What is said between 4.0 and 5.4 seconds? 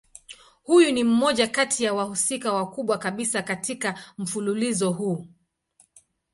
mfululizo huu.